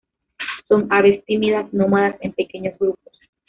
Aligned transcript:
Son 0.67 0.87
aves 0.89 1.23
tímidas, 1.25 1.71
nómadas 1.73 2.15
en 2.21 2.33
pequeños 2.33 2.73
grupos. 2.79 3.13